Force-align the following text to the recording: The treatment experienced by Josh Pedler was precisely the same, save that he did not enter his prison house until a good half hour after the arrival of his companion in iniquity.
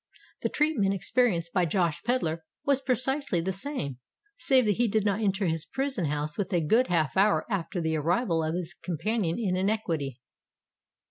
The 0.41 0.49
treatment 0.49 0.95
experienced 0.95 1.53
by 1.53 1.65
Josh 1.65 2.01
Pedler 2.01 2.43
was 2.65 2.81
precisely 2.81 3.39
the 3.39 3.51
same, 3.51 3.99
save 4.35 4.65
that 4.65 4.77
he 4.77 4.87
did 4.87 5.05
not 5.05 5.21
enter 5.21 5.45
his 5.45 5.63
prison 5.63 6.05
house 6.05 6.35
until 6.39 6.57
a 6.57 6.65
good 6.65 6.87
half 6.87 7.15
hour 7.15 7.45
after 7.51 7.79
the 7.79 7.97
arrival 7.97 8.43
of 8.43 8.55
his 8.55 8.73
companion 8.73 9.37
in 9.37 9.55
iniquity. 9.55 10.19